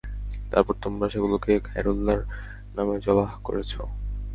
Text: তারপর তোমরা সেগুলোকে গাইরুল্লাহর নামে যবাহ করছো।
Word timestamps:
তারপর 0.51 0.73
তোমরা 0.83 1.05
সেগুলোকে 1.13 1.51
গাইরুল্লাহর 1.67 2.21
নামে 2.75 2.95
যবাহ 3.05 3.29
করছো। 3.45 3.81